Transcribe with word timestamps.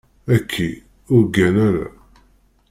Aki, 0.35 0.69
ur 1.13 1.23
ggan 1.27 1.55
ara. 1.67 1.85